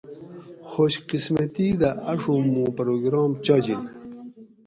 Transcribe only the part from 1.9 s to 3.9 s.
آۤڛوم مُوں پروگرام چاجِن